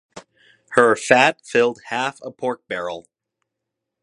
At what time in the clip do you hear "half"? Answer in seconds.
1.89-2.19